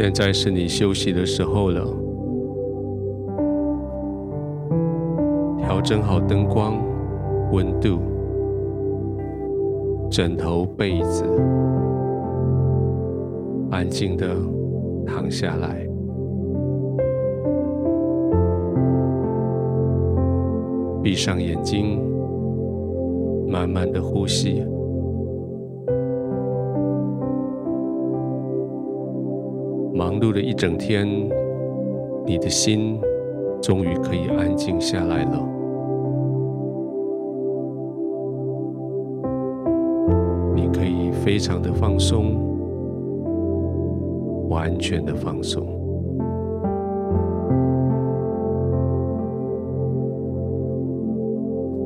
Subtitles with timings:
[0.00, 1.84] 现在是你休息的时候了。
[5.58, 6.80] 调整好灯光、
[7.50, 7.98] 温度、
[10.08, 11.24] 枕头、被子，
[13.72, 14.36] 安静的
[15.04, 15.84] 躺下来，
[21.02, 22.00] 闭上眼睛，
[23.48, 24.64] 慢慢的呼吸。
[29.98, 31.04] 忙碌了一整天，
[32.24, 33.00] 你的心
[33.60, 35.44] 终于可以安静下来了。
[40.54, 42.36] 你可以非常的放松，
[44.48, 45.66] 完全的放松。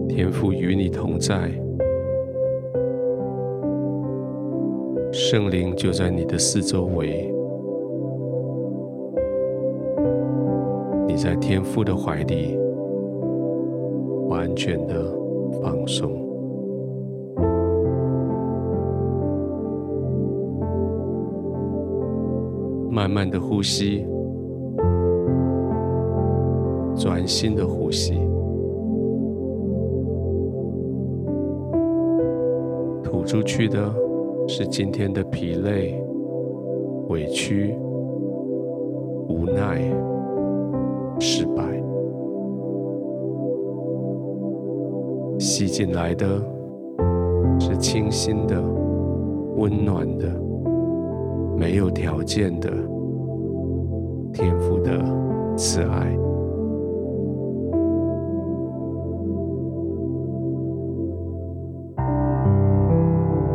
[0.06, 1.50] 天父与你同在，
[5.10, 7.34] 圣灵就在你的四周围。
[11.14, 12.58] 你在天父的怀里，
[14.30, 15.14] 完全的
[15.60, 16.10] 放松，
[22.90, 24.06] 慢慢的呼吸，
[26.96, 28.14] 专心的呼吸，
[33.04, 33.94] 吐出去的
[34.48, 36.02] 是今天的疲累、
[37.10, 37.74] 委屈、
[45.42, 46.40] 吸进来的
[47.58, 48.62] 是清新的、
[49.56, 50.28] 温暖的、
[51.58, 52.70] 没有条件的
[54.32, 55.04] 天父的
[55.56, 56.06] 慈爱。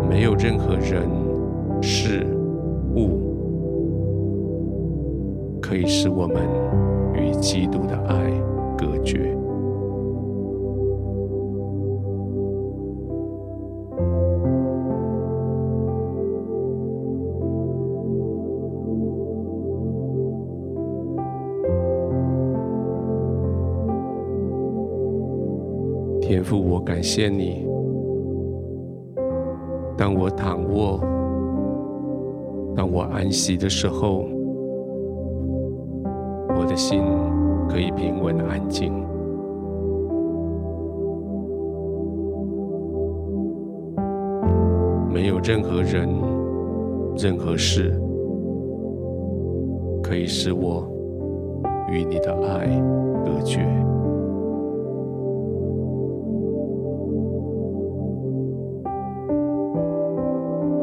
[0.09, 1.09] 没有任何人、
[1.81, 2.27] 事、
[2.95, 3.19] 物
[5.61, 6.67] 可以使我们。
[7.15, 8.29] 与基督的爱
[8.77, 9.46] 隔绝。
[26.37, 27.65] 天父，我感谢你。
[29.97, 30.99] 当我躺卧，
[32.75, 34.23] 当我安息的时候。
[36.59, 37.01] 我的心
[37.67, 38.93] 可以平稳安静，
[45.11, 46.07] 没有任何人、
[47.17, 47.99] 任何事
[50.03, 50.87] 可以使我
[51.91, 52.67] 与你的爱
[53.25, 53.65] 隔绝。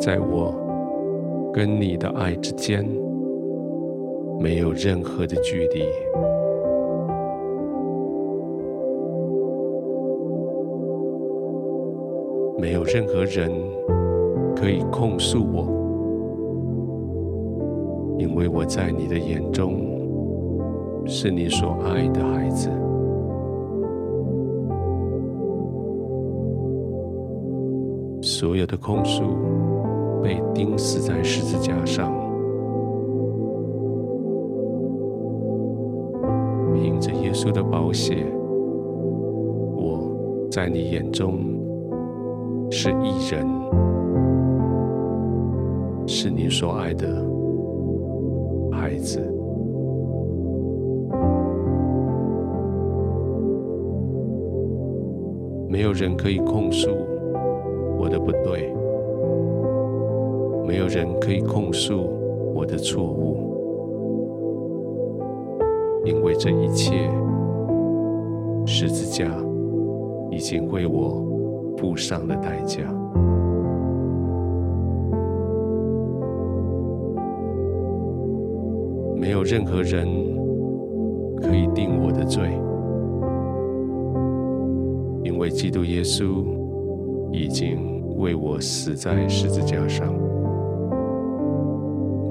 [0.04, 0.54] 在我
[1.50, 2.86] 跟你的爱之间。
[4.38, 5.82] 没有任何的距离，
[12.58, 13.50] 没有任何人
[14.54, 15.66] 可以控诉我，
[18.18, 19.80] 因为我在你的眼中
[21.06, 22.68] 是你所爱的孩子。
[28.20, 29.22] 所有的控诉
[30.24, 32.10] 被钉死在十字架上。
[36.72, 38.24] 凭着耶稣的宝血，
[39.76, 41.40] 我在你眼中
[42.70, 43.46] 是一人，
[46.06, 47.06] 是你所爱的
[48.72, 49.20] 孩子。
[55.68, 56.88] 没有人可以控诉
[57.98, 58.72] 我的不对，
[60.66, 61.94] 没有人可以控诉
[62.54, 63.36] 我的错误，
[66.04, 67.10] 因为这一切。
[68.66, 69.26] 十字架
[70.30, 71.22] 已经为我
[71.76, 72.80] 付上了代价，
[79.14, 80.08] 没有任何人
[81.42, 82.58] 可以定我的罪，
[85.22, 86.42] 因为基督耶稣
[87.32, 90.10] 已经为我死在十字架上，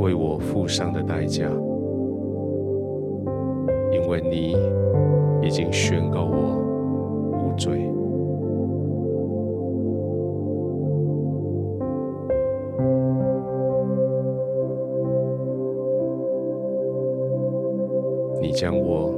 [0.04, 1.50] 为我付上的代价。
[3.90, 4.54] 因为你
[5.42, 6.58] 已经宣告我
[7.32, 7.90] 无罪。
[18.42, 19.14] 你将我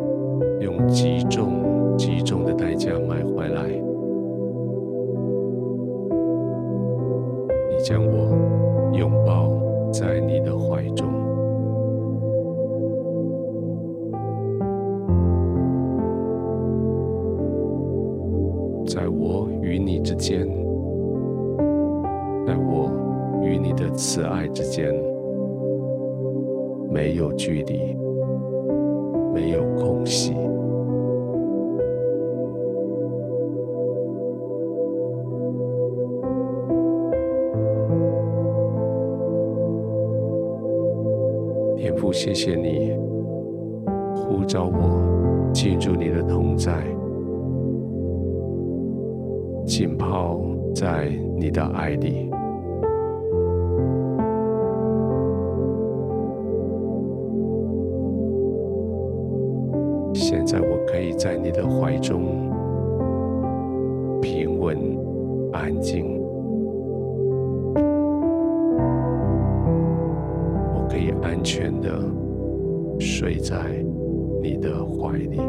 [0.59, 3.67] 用极重极重的代价买回来，
[7.71, 8.37] 你将我
[19.75, 20.47] 与你之间，
[22.47, 22.89] 在我
[23.43, 24.89] 与你的慈爱之间，
[26.89, 27.93] 没有距离。
[29.33, 30.31] 没有空隙，
[41.75, 42.93] 天父，谢谢你
[44.15, 46.81] 呼召我进入你的同在，
[49.65, 50.39] 浸泡
[50.73, 52.29] 在你的爱里。
[60.13, 62.49] 现在我可以在你的怀中
[64.21, 64.77] 平稳
[65.51, 66.21] 安静，
[70.73, 71.99] 我可以安全的
[72.99, 73.57] 睡在
[74.41, 75.41] 你的怀里。